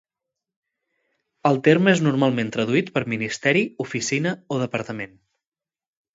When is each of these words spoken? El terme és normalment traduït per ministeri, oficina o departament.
El 1.49 1.59
terme 1.67 1.93
és 1.97 2.01
normalment 2.05 2.49
traduït 2.57 2.89
per 2.97 3.05
ministeri, 3.15 3.63
oficina 3.87 4.35
o 4.57 4.61
departament. 4.65 5.17